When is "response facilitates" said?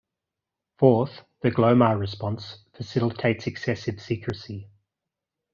1.99-3.45